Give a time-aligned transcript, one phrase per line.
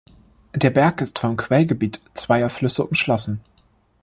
[0.55, 3.39] Der Berg ist vom Quellgebiet zweier Flüsse umschlossen.